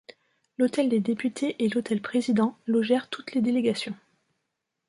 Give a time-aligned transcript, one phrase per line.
[0.57, 3.93] L'hôtel des Députés et l'hôtel Président logèrent toutes les délégations.